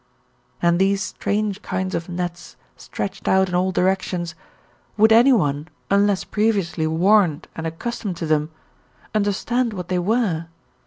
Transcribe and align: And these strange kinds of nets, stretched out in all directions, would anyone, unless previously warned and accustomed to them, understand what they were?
And 0.63 0.79
these 0.79 1.03
strange 1.03 1.61
kinds 1.61 1.93
of 1.93 2.09
nets, 2.09 2.57
stretched 2.75 3.27
out 3.27 3.49
in 3.49 3.53
all 3.53 3.71
directions, 3.71 4.33
would 4.97 5.11
anyone, 5.11 5.67
unless 5.91 6.23
previously 6.23 6.87
warned 6.87 7.47
and 7.55 7.67
accustomed 7.67 8.17
to 8.17 8.25
them, 8.25 8.49
understand 9.13 9.73
what 9.73 9.89
they 9.89 9.99
were? 9.99 10.47